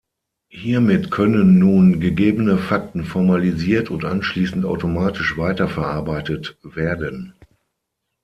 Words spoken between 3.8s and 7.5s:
und anschließend automatisch weiterverarbeitet werden.